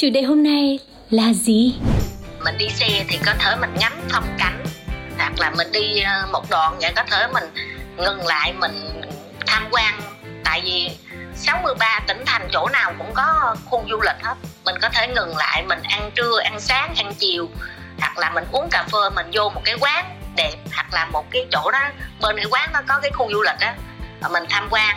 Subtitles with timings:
[0.00, 0.78] Chủ đề hôm nay
[1.10, 1.74] là gì?
[2.44, 4.64] Mình đi xe thì có thể mình ngắm phong cảnh,
[5.18, 7.44] hoặc là mình đi ờ, một đoạn vậy có thể mình
[7.96, 9.02] ngừng lại, mình
[9.46, 10.00] tham quan.
[10.44, 10.90] Tại vì
[11.34, 14.34] 63 tỉnh thành chỗ nào cũng có khu du lịch hết.
[14.64, 17.48] Mình có thể ngừng lại, mình ăn trưa, ăn sáng, ăn chiều,
[17.98, 20.04] hoặc là mình uống cà phê, mình vô một cái quán
[20.36, 21.88] đẹp, hoặc là một cái chỗ đó,
[22.20, 23.72] bên cái quán nó có cái khu du lịch đó
[24.30, 24.96] mình tham quan.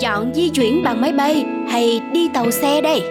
[0.00, 3.02] Chọn di chuyển bằng máy bay hay đi tàu xe đây?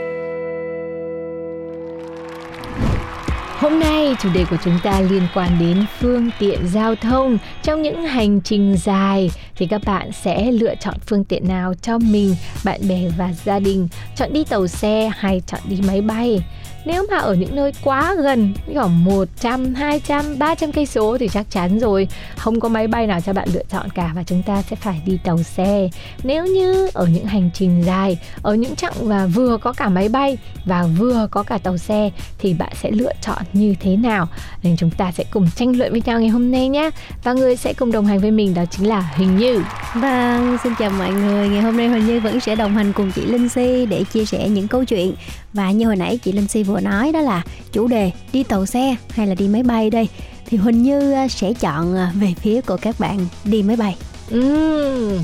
[3.60, 7.82] Hôm nay chủ đề của chúng ta liên quan đến phương tiện giao thông trong
[7.82, 12.36] những hành trình dài thì các bạn sẽ lựa chọn phương tiện nào cho mình,
[12.66, 16.44] bạn bè và gia đình, chọn đi tàu xe hay chọn đi máy bay.
[16.88, 21.46] Nếu mà ở những nơi quá gần, khoảng 100, 200, 300 cây số thì chắc
[21.52, 22.08] chắn rồi,
[22.38, 25.02] không có máy bay nào cho bạn lựa chọn cả và chúng ta sẽ phải
[25.06, 25.90] đi tàu xe.
[26.24, 30.10] Nếu như ở những hành trình dài, ở những chặng và vừa có cả máy
[30.10, 34.28] bay và vừa có cả tàu xe thì bạn sẽ lựa chọn như thế nào?
[34.64, 36.90] Nên chúng ta sẽ cùng tranh luận với nhau ngày hôm nay nhé.
[37.24, 39.62] Và người sẽ cùng đồng hành với mình đó chính là Huỳnh Như.
[39.94, 41.50] Vâng, xin chào mọi người.
[41.50, 44.26] Ngày hôm nay Huỳnh Như vẫn sẽ đồng hành cùng chị Linh Si để chia
[44.26, 45.14] sẻ những câu chuyện.
[45.58, 48.66] Và như hồi nãy chị Linh Si vừa nói đó là chủ đề đi tàu
[48.66, 50.08] xe hay là đi máy bay đây.
[50.46, 53.96] Thì Huỳnh Như à, sẽ chọn à, về phía của các bạn đi máy bay.
[54.36, 55.20] Uhm,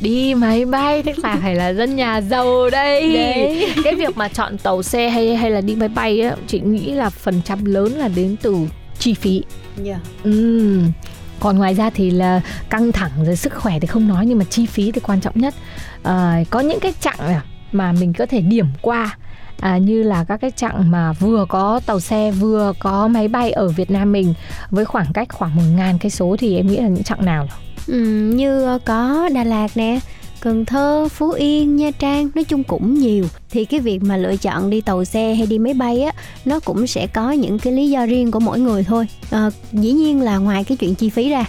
[0.00, 3.12] đi máy bay tức là phải là dân nhà giàu đây.
[3.14, 3.72] Đấy.
[3.84, 6.92] cái việc mà chọn tàu xe hay hay là đi máy bay á chị nghĩ
[6.92, 8.56] là phần trăm lớn là đến từ
[8.98, 9.42] chi phí
[9.84, 10.00] Yeah.
[10.24, 10.92] Ừm,
[11.40, 12.40] còn ngoài ra thì là
[12.70, 15.40] căng thẳng rồi sức khỏe thì không nói nhưng mà chi phí thì quan trọng
[15.40, 15.54] nhất
[16.02, 19.16] Ờ, có những cái chặng à, mà mình có thể điểm qua
[19.60, 23.50] à, như là các cái chặng mà vừa có tàu xe vừa có máy bay
[23.50, 24.34] ở Việt Nam mình
[24.70, 27.44] với khoảng cách khoảng một ngàn cây số thì em nghĩ là những chặng nào
[27.44, 27.50] nhỉ?
[27.86, 27.98] Ừ,
[28.34, 30.00] như có Đà Lạt nè,
[30.40, 33.24] Cần Thơ, Phú Yên, Nha Trang nói chung cũng nhiều.
[33.50, 36.12] Thì cái việc mà lựa chọn đi tàu xe hay đi máy bay á
[36.44, 39.06] nó cũng sẽ có những cái lý do riêng của mỗi người thôi.
[39.30, 41.44] À, dĩ nhiên là ngoài cái chuyện chi phí ra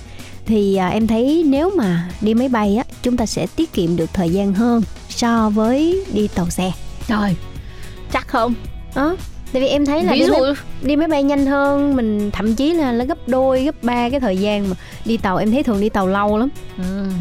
[0.45, 3.95] thì à, em thấy nếu mà đi máy bay á chúng ta sẽ tiết kiệm
[3.95, 6.71] được thời gian hơn so với đi tàu xe.
[7.07, 7.35] Trời,
[8.11, 8.53] chắc không?
[8.95, 9.15] đó
[9.53, 12.31] tại vì em thấy là Ví đi dụ máy, đi máy bay nhanh hơn mình
[12.31, 14.75] thậm chí là nó gấp đôi gấp ba cái thời gian mà
[15.05, 16.49] đi tàu em thấy thường đi tàu lâu lắm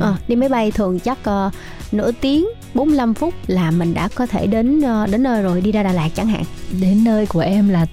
[0.00, 1.50] Ờ, đi máy bay thường chắc ờ,
[1.92, 5.72] nửa tiếng 45 phút là mình đã có thể đến ờ, đến nơi rồi đi
[5.72, 6.42] ra Đà Lạt chẳng hạn.
[6.80, 7.86] Đến nơi của em là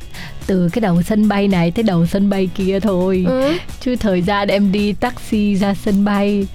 [0.47, 3.53] từ cái đầu sân bay này tới đầu sân bay kia thôi Ừ.
[3.81, 6.47] chứ thời gian em đi taxi ra sân bay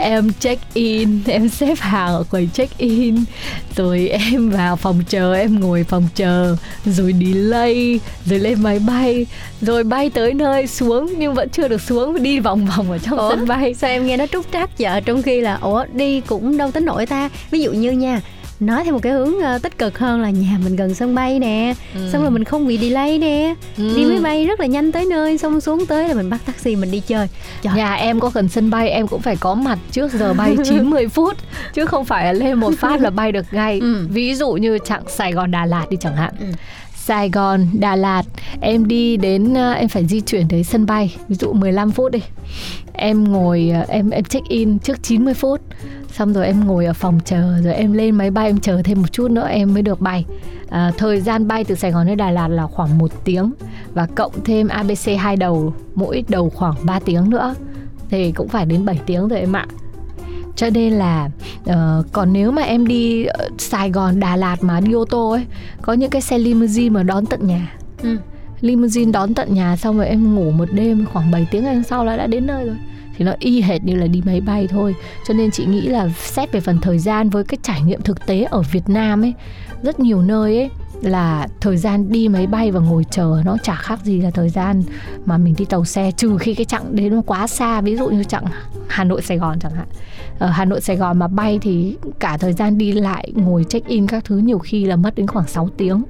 [0.00, 3.16] em check in em xếp hàng ở quầy check in
[3.76, 9.26] rồi em vào phòng chờ em ngồi phòng chờ rồi delay rồi lên máy bay
[9.60, 13.18] rồi bay tới nơi xuống nhưng vẫn chưa được xuống đi vòng vòng ở trong
[13.18, 13.30] Ủa?
[13.30, 16.56] sân bay Sao em nghe nó trúc trắc vậy trong khi là ủa đi cũng
[16.56, 17.28] đâu tính nổi ta.
[17.50, 18.20] Ví dụ như nha
[18.60, 21.38] nói theo một cái hướng ờ, tích cực hơn là nhà mình gần sân bay
[21.38, 21.74] nè
[22.12, 23.92] xong rồi mình không bị delay nè Ừ.
[23.96, 26.76] đi máy bay rất là nhanh tới nơi xong xuống tới là mình bắt taxi
[26.76, 27.28] mình đi chơi
[27.62, 27.74] Trời.
[27.76, 31.08] Nhà em có gần sân bay em cũng phải có mặt trước giờ bay 90
[31.08, 31.36] phút
[31.74, 33.78] chứ không phải là lên một phát là bay được ngay.
[33.80, 34.06] Ừ.
[34.10, 36.32] Ví dụ như chặng Sài Gòn Đà Lạt đi chẳng hạn.
[36.40, 36.46] Ừ.
[37.08, 38.22] Sài Gòn, Đà Lạt.
[38.60, 42.12] Em đi đến à, Em phải di chuyển tới sân bay Ví dụ 15 phút
[42.12, 42.22] đi.
[42.92, 45.60] Em ngồi à, Em em check in trước 90 phút.
[46.12, 49.00] Xong rồi em ngồi ở phòng chờ Rồi em lên máy bay em chờ thêm
[49.00, 50.24] một chút nữa Em mới được bay.
[50.68, 53.52] À, Thời gian bay từ Sài Gòn đến Đà Lạt là khoảng một tiếng.
[53.94, 57.54] Và cộng thêm ABC hai đầu Mỗi đầu khoảng 3 tiếng nữa.
[58.10, 59.66] Thì cũng phải đến 7 tiếng rồi em ạ
[60.58, 61.30] cho nên là
[61.66, 65.30] ờ, còn nếu mà em đi ờ, Sài Gòn Đà Lạt mà đi ô tô
[65.30, 65.46] ấy
[65.82, 67.76] có những cái xe limousine mà đón tận nhà.
[68.02, 68.16] Ừ.
[68.60, 72.04] limousine đón tận nhà xong rồi em ngủ một đêm khoảng 7 tiếng hôm sau
[72.04, 72.76] là đã đến nơi rồi.
[73.16, 74.94] Thì nó y hệt như là đi máy bay thôi.
[75.28, 78.26] Cho nên chị nghĩ là xét về phần thời gian với cái trải nghiệm thực
[78.26, 79.34] tế ở Việt Nam ấy
[79.82, 80.70] rất nhiều nơi ấy
[81.02, 84.48] là thời gian đi máy bay và ngồi chờ nó chả khác gì là thời
[84.48, 84.82] gian
[85.24, 88.08] mà mình đi tàu xe trừ khi cái chặng đến nó quá xa ví dụ
[88.08, 88.44] như chặng
[88.88, 89.86] Hà Nội Sài Gòn chẳng hạn.
[90.38, 93.88] Ở Hà Nội Sài Gòn mà bay thì cả thời gian đi lại ngồi check
[93.88, 96.04] in các thứ nhiều khi là mất đến khoảng 6 tiếng.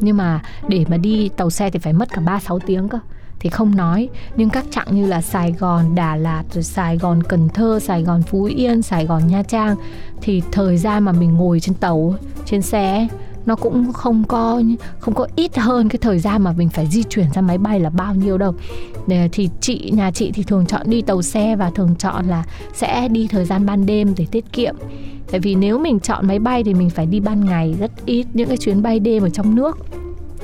[0.00, 2.98] Nhưng mà để mà đi tàu xe thì phải mất cả 3 6 tiếng cơ.
[3.40, 7.22] Thì không nói nhưng các chặng như là Sài Gòn, Đà Lạt rồi Sài Gòn,
[7.22, 9.76] Cần Thơ, Sài Gòn, Phú Yên, Sài Gòn, Nha Trang
[10.20, 12.14] thì thời gian mà mình ngồi trên tàu
[12.46, 13.08] trên xe ấy,
[13.48, 14.62] nó cũng không có
[14.98, 17.80] không có ít hơn cái thời gian mà mình phải di chuyển ra máy bay
[17.80, 18.54] là bao nhiêu đâu.
[19.32, 23.08] Thì chị, nhà chị thì thường chọn đi tàu xe và thường chọn là sẽ
[23.08, 24.74] đi thời gian ban đêm để tiết kiệm.
[25.30, 28.26] Tại vì nếu mình chọn máy bay thì mình phải đi ban ngày rất ít
[28.34, 29.78] những cái chuyến bay đêm ở trong nước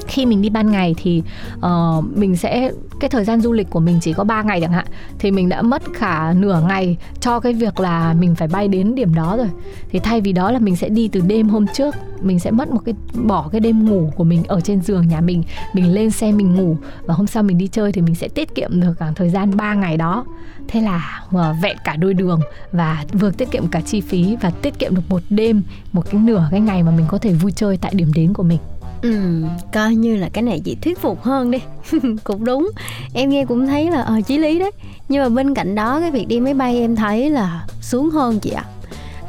[0.06, 1.22] khi mình đi ban ngày thì
[1.56, 2.70] uh, mình sẽ
[3.00, 4.86] cái thời gian du lịch của mình chỉ có 3 ngày chẳng hạn
[5.18, 8.94] thì mình đã mất cả nửa ngày cho cái việc là mình phải bay đến
[8.94, 9.48] điểm đó rồi.
[9.90, 12.70] Thì thay vì đó là mình sẽ đi từ đêm hôm trước mình sẽ mất
[12.70, 15.42] một cái bỏ cái đêm ngủ của mình ở trên giường nhà mình
[15.72, 16.76] mình lên xe mình ngủ
[17.06, 19.56] và hôm sau mình đi chơi thì mình sẽ tiết kiệm được khoảng thời gian
[19.56, 20.24] 3 ngày đó.
[20.68, 22.40] Thế là uh, vẹn cả đôi đường
[22.72, 25.62] và vừa tiết kiệm cả chi phí và tiết kiệm được một đêm
[25.92, 28.42] một cái nửa cái ngày mà mình có thể vui chơi tại điểm đến của
[28.42, 28.58] mình.
[29.04, 29.42] Ừ,
[29.72, 31.58] coi như là cái này chị thuyết phục hơn đi.
[32.24, 32.70] Cũng đúng.
[33.14, 34.70] Em nghe cũng thấy là ờ chí lý đấy.
[35.08, 38.40] Nhưng mà bên cạnh đó cái việc đi máy bay em thấy là xuống hơn
[38.40, 38.64] chị ạ.
[38.66, 38.70] À.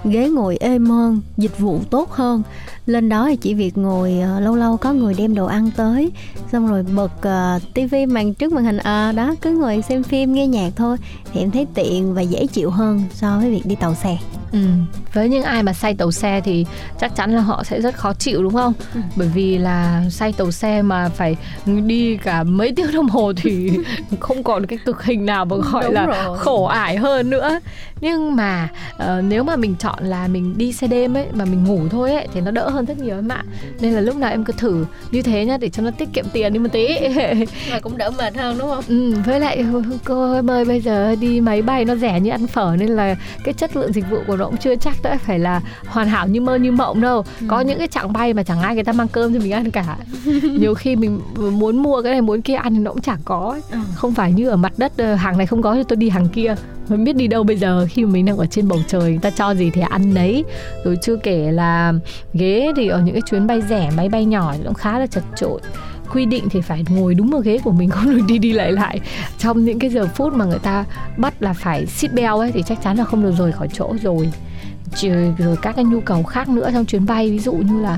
[0.03, 2.43] Ghế ngồi êm hơn, dịch vụ tốt hơn.
[2.85, 6.11] Lên đó thì chỉ việc ngồi uh, lâu lâu có người đem đồ ăn tới.
[6.51, 8.77] Xong rồi bật uh, tivi màn trước màn hình.
[8.77, 10.97] À, đó cứ ngồi xem phim nghe nhạc thôi.
[11.33, 14.17] Thì em thấy tiện và dễ chịu hơn so với việc đi tàu xe.
[14.55, 14.61] Ừ.
[15.13, 16.65] Với những ai mà say tàu xe thì
[16.99, 18.73] chắc chắn là họ sẽ rất khó chịu đúng không?
[18.93, 19.01] Ừ.
[19.15, 21.35] Bởi vì là say tàu xe mà phải
[21.65, 23.71] đi cả mấy tiếng đồng hồ thì
[24.19, 26.37] không còn cái cực hình nào mà gọi đúng là rồi.
[26.37, 27.59] khổ ải hơn nữa.
[28.01, 31.63] Nhưng mà uh, nếu mà mình chọn là mình đi xe đêm ấy mà mình
[31.63, 33.43] ngủ thôi ấy thì nó đỡ hơn rất nhiều em ạ.
[33.79, 36.25] Nên là lúc nào em cứ thử như thế nhá để cho nó tiết kiệm
[36.33, 36.87] tiền đi một tí.
[37.71, 38.83] Và cũng đỡ mệt hơn đúng không?
[38.87, 39.65] Ừ, với lại
[40.05, 43.53] cô ơi bây giờ đi máy bay nó rẻ như ăn phở nên là cái
[43.53, 46.27] chất lượng dịch vụ của nó nó cũng chưa chắc đã phải là hoàn hảo
[46.27, 47.23] như mơ như mộng đâu.
[47.41, 47.47] Ừ.
[47.49, 49.71] có những cái chặng bay mà chẳng ai người ta mang cơm cho mình ăn
[49.71, 49.97] cả.
[50.43, 53.59] Nhiều khi mình muốn mua cái này muốn kia ăn thì nó cũng chẳng có
[53.71, 53.77] ừ.
[53.95, 56.27] không phải như ở mặt đất ờ, hàng này không có thì tôi đi hàng
[56.27, 56.55] kia.
[56.87, 59.19] Mình biết đi đâu bây giờ khi mà mình đang ở trên bầu trời người
[59.21, 60.43] ta cho gì thì ăn đấy.
[60.83, 61.93] Rồi chưa kể là
[62.33, 65.07] ghế thì ở những cái chuyến bay rẻ máy bay nhỏ thì cũng khá là
[65.07, 65.61] chật trội
[66.13, 68.71] quy định thì phải ngồi đúng ở ghế của mình, không được đi đi lại
[68.71, 68.99] lại.
[69.37, 70.85] Trong những cái giờ phút mà người ta
[71.17, 73.95] bắt là phải sit bell ấy, thì chắc chắn là không được rời khỏi chỗ
[74.03, 74.29] rồi
[75.37, 77.97] rồi các cái nhu cầu khác nữa trong chuyến bay ví dụ như là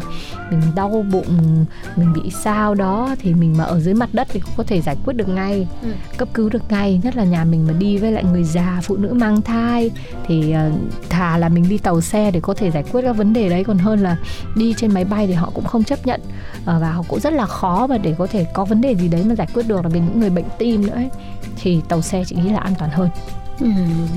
[0.51, 4.39] mình đau bụng mình bị sao đó thì mình mà ở dưới mặt đất thì
[4.39, 5.89] cũng có thể giải quyết được ngay ừ.
[6.18, 7.01] cấp cứu được ngay.
[7.04, 9.92] Nhất là nhà mình mà đi với lại người già phụ nữ mang thai
[10.28, 13.34] thì uh, thà là mình đi tàu xe để có thể giải quyết các vấn
[13.34, 13.63] đề đấy.
[13.63, 14.18] Còn hơn là
[14.56, 17.34] đi trên máy bay thì họ cũng không chấp nhận uh, và họ cũng rất
[17.34, 19.84] là khó mà để có thể có vấn đề gì đấy mà giải quyết được
[19.84, 21.10] là vì những người bệnh tim nữa ấy.
[21.56, 23.10] Thì tàu xe chị nghĩ là an toàn hơn
[23.59, 23.68] Ừ,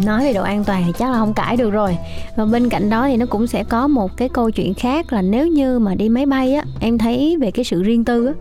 [0.04, 1.96] nói về độ an toàn thì chắc là không cãi được rồi.
[2.36, 5.22] Và bên cạnh đó thì nó cũng sẽ có một cái câu chuyện khác là
[5.22, 8.32] nếu như mà đi máy bay á em thấy về cái sự riêng tư á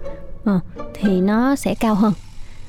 [0.45, 0.59] à,
[0.93, 2.13] thì nó sẽ cao hơn.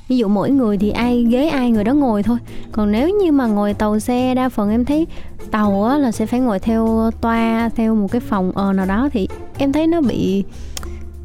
[0.08, 2.38] Ví dụ mỗi người thì ai ghế ai người đó ngồi thôi.
[2.72, 5.06] Còn nếu như mà ngồi tàu xe đa phần em thấy
[5.50, 9.08] tàu á là sẽ phải ngồi theo toa theo một cái phòng ờ nào đó
[9.12, 9.28] thì
[9.58, 10.44] em thấy nó bị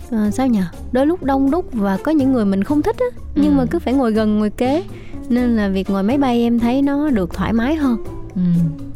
[0.08, 0.62] uh, sao nhỉ
[0.92, 3.06] đôi lúc đông đúc và có những người mình không thích á
[3.36, 3.58] nhưng ừ.
[3.58, 4.84] mà cứ phải ngồi gần ngồi kế.
[5.30, 7.98] Nên là việc ngồi máy bay em thấy nó được thoải mái hơn.
[8.36, 8.42] Ừ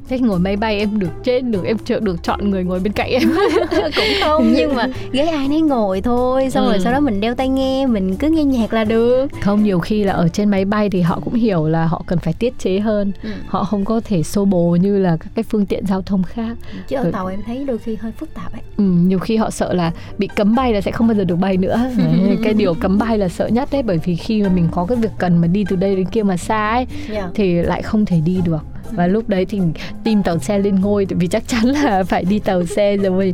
[0.10, 2.94] thế ngồi máy bay em được trên được em chợ được chọn người ngồi bên
[2.94, 3.24] cạnh em
[3.72, 6.72] cũng không nhưng mà ghế ai nấy ngồi thôi xong ừ.
[6.72, 9.80] rồi sau đó mình đeo tai nghe mình cứ nghe nhạc là được không nhiều
[9.80, 12.60] khi là ở trên máy bay thì họ cũng hiểu là họ cần phải tiết
[12.60, 13.30] chế hơn ừ.
[13.48, 16.58] họ không có thể xô bồ như là các cái phương tiện giao thông khác
[16.88, 19.50] chứ ở tàu em thấy đôi khi hơi phức tạp ấy ừ, nhiều khi họ
[19.50, 21.80] sợ là bị cấm bay là sẽ không bao giờ được bay nữa
[22.44, 24.98] cái điều cấm bay là sợ nhất đấy bởi vì khi mà mình có cái
[24.98, 26.88] việc cần mà đi từ đây đến kia mà xa ấy yeah.
[27.10, 27.30] Dạ.
[27.36, 29.60] thì lại không thể đi được và lúc đấy thì
[30.04, 33.34] tìm tàu xe lên ngôi vì chắc chắn là phải đi tàu xe rồi.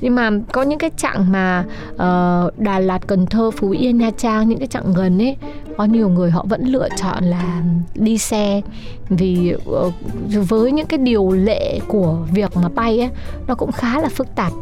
[0.00, 4.10] Nhưng mà có những cái chặng mà uh, Đà Lạt Cần Thơ Phú Yên Nha
[4.18, 5.36] Trang những cái chặng gần ấy
[5.76, 7.62] có nhiều người họ vẫn lựa chọn là
[7.94, 8.60] đi xe.
[9.08, 9.94] Vì uh,
[10.48, 13.10] với những cái điều lệ của việc mà bay ấy
[13.46, 14.52] nó cũng khá là phức tạp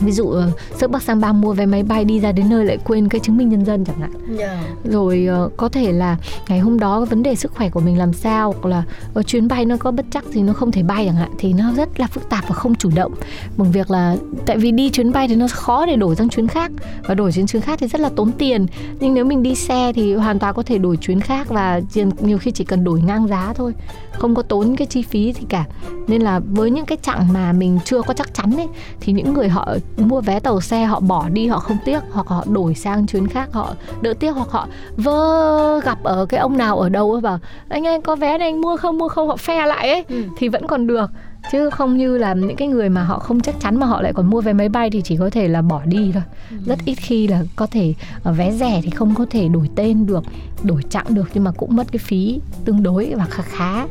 [0.00, 0.34] ví dụ
[0.76, 3.20] sức bắc sang ba mua vé máy bay đi ra đến nơi lại quên cái
[3.20, 4.38] chứng minh nhân dân chẳng hạn yeah.
[4.38, 4.90] Dạ.
[4.92, 6.16] rồi uh, có thể là
[6.48, 8.82] ngày hôm đó vấn đề sức khỏe của mình làm sao hoặc là
[9.18, 11.52] uh, chuyến bay nó có bất chắc gì nó không thể bay chẳng hạn thì
[11.52, 13.14] nó rất là phức tạp và không chủ động
[13.56, 16.48] bằng việc là tại vì đi chuyến bay thì nó khó để đổi sang chuyến
[16.48, 16.72] khác
[17.06, 18.66] và đổi chuyến chuyến khác thì rất là tốn tiền
[19.00, 21.80] nhưng nếu mình đi xe thì hoàn toàn có thể đổi chuyến khác và
[22.20, 23.74] nhiều khi chỉ cần đổi ngang giá thôi
[24.12, 25.64] không có tốn cái chi phí gì cả
[26.06, 28.68] nên là với những cái chặng mà mình chưa có chắc chắn ấy
[29.00, 32.26] thì những người họ mua vé tàu xe họ bỏ đi họ không tiếc hoặc
[32.26, 36.56] họ đổi sang chuyến khác họ đỡ tiếc hoặc họ vơ gặp ở cái ông
[36.56, 39.36] nào ở đâu bảo anh ơi có vé này anh mua không mua không họ
[39.36, 40.04] phe lại ấy.
[40.08, 40.22] Ừ.
[40.36, 41.10] thì vẫn còn được.
[41.52, 44.12] Chứ không như là những cái người mà họ không chắc chắn mà họ lại
[44.12, 46.22] còn mua vé máy bay thì chỉ có thể là bỏ đi thôi.
[46.66, 47.94] Rất ít khi là có thể
[48.30, 50.24] uh, vé rẻ thì không có thể đổi tên được
[50.62, 53.86] đổi chặng được nhưng mà cũng mất cái phí tương đối và khá khá.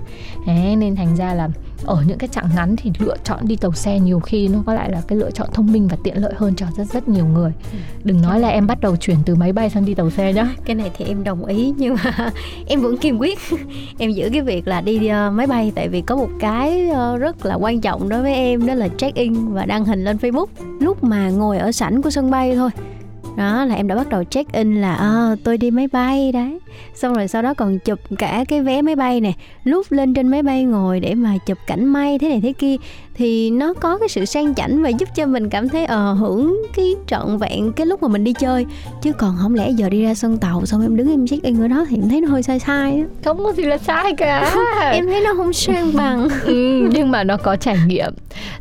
[0.47, 1.49] Đấy, nên thành ra là
[1.85, 4.73] ở những cái chặng ngắn thì lựa chọn đi tàu xe nhiều khi nó có
[4.73, 7.25] lại là cái lựa chọn thông minh và tiện lợi hơn cho rất rất nhiều
[7.25, 7.51] người.
[8.03, 10.55] Đừng nói là em bắt đầu chuyển từ máy bay sang đi tàu xe nhá.
[10.65, 12.31] Cái này thì em đồng ý nhưng mà
[12.67, 13.39] em vẫn kiên quyết.
[13.99, 17.19] Em giữ cái việc là đi uh, máy bay tại vì có một cái uh,
[17.19, 20.17] rất là quan trọng đối với em đó là check in và đăng hình lên
[20.17, 20.47] facebook.
[20.79, 22.69] Lúc mà ngồi ở sảnh của sân bay thôi
[23.37, 26.59] đó là em đã bắt đầu check in là à, tôi đi máy bay đấy.
[26.95, 29.31] Xong rồi sau đó còn chụp cả cái vé máy bay nè
[29.63, 32.75] lúc lên trên máy bay ngồi để mà chụp cảnh may thế này thế kia
[33.17, 36.19] thì nó có cái sự sang chảnh và giúp cho mình cảm thấy ờ uh,
[36.19, 38.65] hưởng cái trọn vẹn cái lúc mà mình đi chơi.
[39.01, 41.61] Chứ còn không lẽ giờ đi ra sân tàu xong em đứng em check in
[41.61, 43.05] ở đó thì em thấy nó hơi sai sai á.
[43.25, 44.55] Không có gì là sai cả.
[44.93, 46.27] Em thấy nó không sang bằng.
[46.47, 48.13] Ừ, nhưng mà nó có trải nghiệm.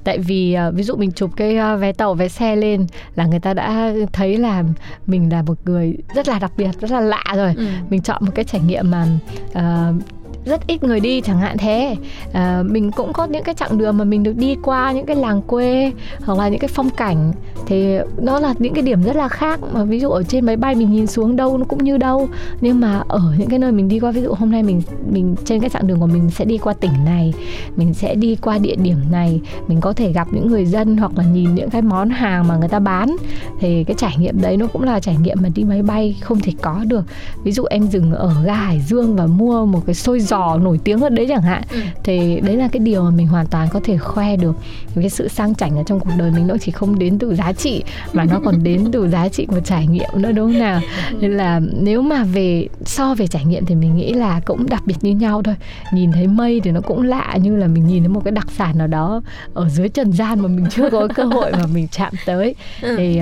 [0.04, 3.26] Tại vì uh, ví dụ mình chụp cái uh, vé tàu vé xe lên là
[3.26, 4.64] người ta đã thấy là
[5.06, 7.54] mình là một người rất là đặc biệt rất là lạ rồi.
[7.56, 7.64] Ừ.
[7.90, 9.06] mình chọn một cái trải nghiệm mà
[9.50, 10.02] uh,
[10.46, 11.96] rất ít người đi chẳng hạn thế.
[12.32, 15.16] À, mình cũng có những cái chặng đường mà mình được đi qua những cái
[15.16, 15.92] làng quê
[16.24, 17.32] hoặc là những cái phong cảnh.
[17.66, 20.56] Thì nó là những cái điểm rất là khác mà ví dụ ở trên máy
[20.56, 22.28] bay mình nhìn xuống đâu nó cũng như đâu.
[22.60, 25.36] Nhưng mà ở những cái nơi mình đi qua ví dụ hôm nay mình mình
[25.44, 27.34] trên cái chặng đường của mình sẽ đi qua tỉnh này
[27.76, 31.12] mình sẽ đi qua địa điểm này mình có thể gặp những người dân hoặc
[31.16, 33.16] là nhìn những cái món hàng mà người ta bán.
[33.60, 36.40] Thì cái trải nghiệm đấy nó cũng là trải nghiệm mà đi máy bay không
[36.40, 37.04] thể có được.
[37.44, 40.59] Ví dụ em dừng ở ga Hải Dương và mua một cái xôi giò giò
[40.59, 41.62] nổi tiếng ở đấy chẳng hạn.
[41.71, 41.81] Ừ.
[42.05, 44.57] thì đấy là cái điều mà mình hoàn toàn có thể khoe được.
[44.95, 47.52] Cái sự sang chảnh ở trong cuộc đời mình nó chỉ không đến từ giá
[47.52, 50.81] trị mà nó còn đến từ giá trị của trải nghiệm nữa đúng không nào?
[51.21, 54.83] Nên là nếu mà về so về trải nghiệm thì mình nghĩ là cũng đặc
[54.87, 55.55] biệt như nhau thôi.
[55.93, 58.50] Nhìn thấy mây thì nó cũng lạ như là mình nhìn thấy một cái đặc
[58.50, 59.23] sản nào đó
[59.55, 62.55] ở dưới trần gian mà mình chưa có cơ hội mà mình chạm tới.
[62.83, 62.95] Ừ.
[62.99, 63.21] thì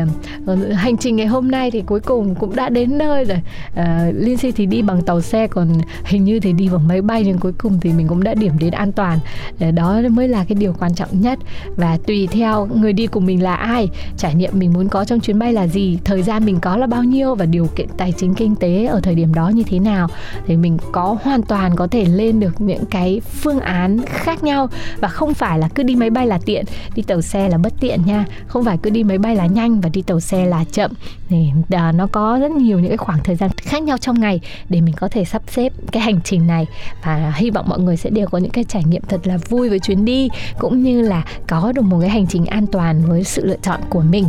[0.52, 3.40] uh, hành trình ngày hôm nay thì cuối cùng cũng đã đến nơi rồi.
[3.80, 5.68] Uh, Lindsay thì đi bằng tàu xe còn
[6.04, 8.52] hình như thì đi bằng máy bay nhưng cuối cùng thì mình cũng đã điểm
[8.58, 9.18] đến an toàn.
[9.60, 11.38] Ờ, đó mới là cái điều quan trọng nhất.
[11.76, 15.20] Và tùy theo người đi cùng mình là ai, trải nghiệm mình muốn có trong
[15.20, 18.12] chuyến bay là gì, thời gian mình có là bao nhiêu và điều kiện tài
[18.12, 20.08] chính kinh tế ở thời điểm đó như thế nào,
[20.46, 24.68] thì mình có hoàn toàn có thể lên được những cái phương án khác nhau.
[25.00, 27.72] Và không phải là cứ đi máy bay là tiện, đi tàu xe là bất
[27.80, 28.24] tiện nha.
[28.46, 30.90] Không phải cứ đi máy bay là nhanh và đi tàu xe là chậm.
[31.28, 34.40] Thì à, nó có rất nhiều những cái khoảng thời gian khác nhau trong ngày
[34.68, 36.66] để mình có thể sắp xếp cái hành trình này
[37.02, 39.68] và hy vọng mọi người sẽ đều có những cái trải nghiệm thật là vui
[39.68, 43.24] với chuyến đi cũng như là có được một cái hành trình an toàn với
[43.24, 44.24] sự lựa chọn của mình.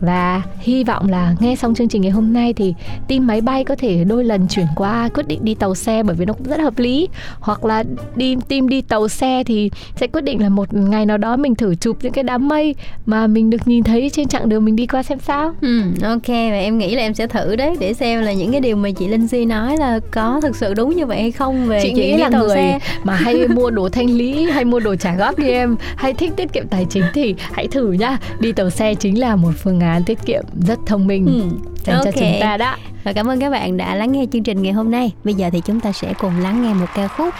[0.00, 2.74] Và hy vọng là nghe xong chương trình ngày hôm nay thì
[3.08, 6.16] team máy bay có thể đôi lần chuyển qua quyết định đi tàu xe bởi
[6.16, 7.08] vì nó cũng rất hợp lý.
[7.40, 7.84] Hoặc là
[8.16, 11.54] đi team đi tàu xe thì sẽ quyết định là một ngày nào đó mình
[11.54, 12.74] thử chụp những cái đám mây
[13.06, 15.54] mà mình được nhìn thấy trên chặng đường mình đi qua xem sao.
[15.60, 18.60] Ừ, ok và em nghĩ là em sẽ thử đấy để xem là những cái
[18.60, 21.66] điều mà chị Linh Si nói là có thực sự đúng như vậy hay không
[21.66, 22.78] về chị chuyện nghĩ là người xe.
[23.04, 26.32] mà hay mua đồ thanh lý hay mua đồ trả góp như em hay thích
[26.36, 29.80] tiết kiệm tài chính thì hãy thử nhá đi tàu xe chính là một phương
[29.80, 31.70] án tiết kiệm rất thông minh ừ.
[31.84, 32.12] dành okay.
[32.12, 34.72] cho chúng ta đó và cảm ơn các bạn đã lắng nghe chương trình ngày
[34.72, 37.34] hôm nay bây giờ thì chúng ta sẽ cùng lắng nghe một ca khúc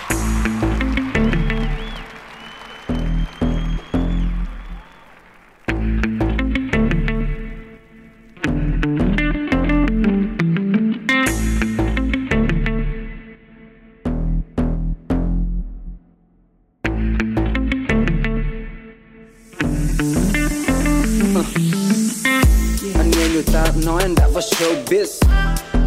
[23.85, 25.06] nói anh đã vượt showbiz.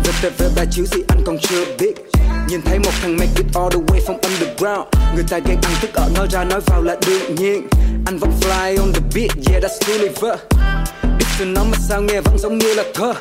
[0.03, 1.93] Về TV ba chiếu gì anh còn chưa biết.
[2.47, 4.87] Nhìn thấy một thằng make it all the way from underground.
[5.15, 7.67] Người ta ghen ăn tức ở nói ra nói vào là đương nhiên.
[8.05, 10.39] Anh vẫn fly on the beat, yeah that's Gulliver
[11.19, 13.13] Biết từ nó mà sao nghe vẫn giống như là thơ.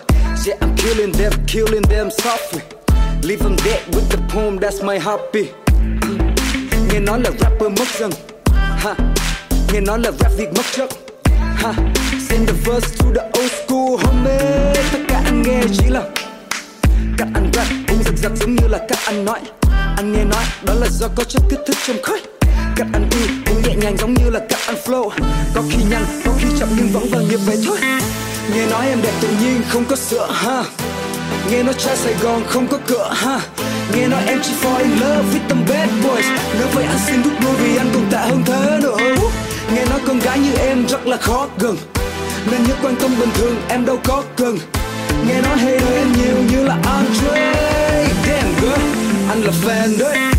[0.47, 2.61] Yeah I'm killing them, killing them softly.
[3.23, 5.49] Leave them dead with the poem, that's my hobby.
[6.93, 8.11] Nghe nói là rapper mất dần.
[8.55, 8.95] Ha.
[9.73, 10.91] Nghe nói là rap Việt mất chất.
[11.57, 11.73] Ha.
[12.29, 14.08] Send the verse to the old school
[15.49, 16.03] ghê anh chỉ là
[17.19, 19.41] Các anh rap cũng rực giật giống như là các anh nói.
[19.97, 22.21] Anh nghe nói đó là do có chất kích thích trong khói
[22.77, 25.11] các anh đi cũng nhẹ nhàng giống như là các anh flow.
[25.55, 27.79] Có khi nhanh, có khi chậm nhưng vẫn vào nghiệp vậy thôi.
[28.55, 30.65] Nghe nói em đẹp tự nhiên không có sữa ha.
[31.51, 33.41] Nghe nói trai Sài Gòn không có cửa ha.
[33.95, 36.27] Nghe nói em chỉ fall in love with them bad boys.
[36.59, 38.97] Nếu vậy anh xin rút lui vì anh còn tệ hơn thế nữa.
[39.75, 41.77] Nghe nói con gái như em rất là khó gần.
[42.51, 44.59] Nên những quan tâm bình thường em đâu có cần.
[45.27, 47.53] Nghe nói hay hater em nhiều như là Andre.
[48.27, 48.83] Damn girl,
[49.29, 50.38] anh là fan đấy.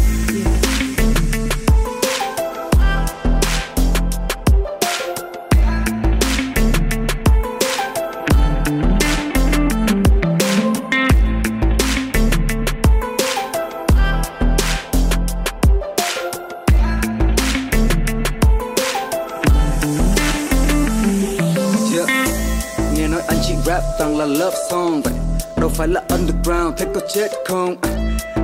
[24.29, 25.13] Love song vậy
[25.57, 27.75] đâu phải là underground thế có chết không?
[27.81, 27.89] À,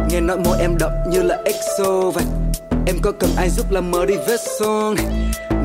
[0.09, 2.25] nghe nói môi em đậm như là exo vậy
[2.87, 4.95] em có cần ai giúp làm mở đi vết son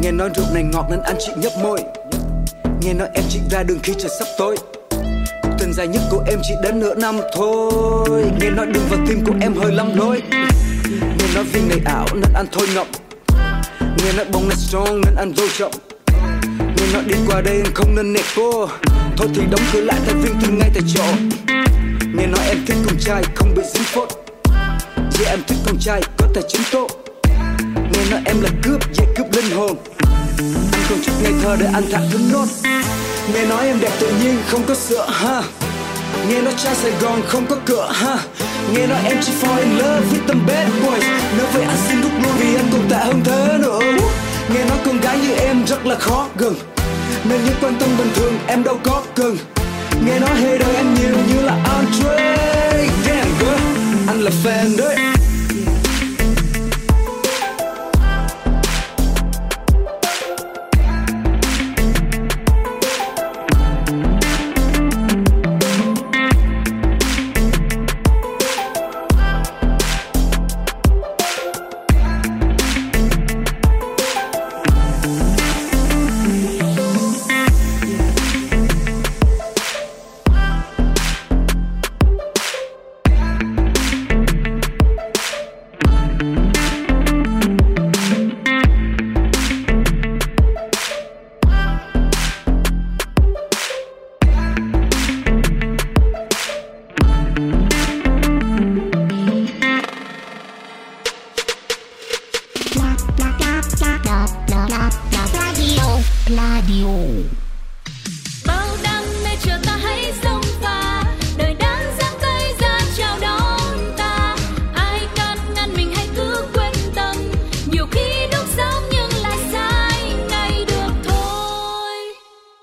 [0.02, 1.78] nghe nói rượu này ngọt nên anh chị nhấp môi.
[2.80, 4.56] Nghe nói em chị ra đường khi trời sắp tối.
[5.42, 8.24] Cuộc tình dài nhất của em chỉ đến nửa năm thôi.
[8.40, 10.22] Nghe nói đường vào tim của em hơi lắm lối.
[11.00, 12.86] Nghe nói viên này ảo nên anh thôi ngậm
[13.96, 15.72] nghe nói bóng này strong nên anh vô trọng.
[16.58, 18.68] Nghe nói đi qua đây không nên nẹt cô
[19.20, 21.04] thôi thì đóng cửa lại thay viên thương ngay tại chỗ.
[22.14, 24.08] Nghe nói em thích con trai, không bị dính phốt.
[25.12, 26.88] Chứ em thích con trai có thể chứng tố.
[27.74, 29.76] Nghe nói em là cướp dễ cướp linh hồn.
[30.72, 32.46] Anh còn chút ngây thơ để anh thả thấm nốt.
[33.34, 35.42] Nghe nói em đẹp tự nhiên, không có sữa, ha.
[36.28, 38.18] Nghe nói trai sài gòn không có cửa, ha.
[38.74, 41.04] Nghe nói em chỉ fall in love with them bad boys.
[41.36, 43.78] Nếu vậy anh xin rút luôn vì anh còn tệ hơn thế nữa.
[44.54, 46.54] Nghe nói con gái như em rất là khó gần
[47.24, 49.36] nên những quan tâm bình thường em đâu có cần.
[50.04, 52.16] Nghe nói hater em nhiều như là Andre
[53.06, 55.19] yeah, girl, anh là fan đấy.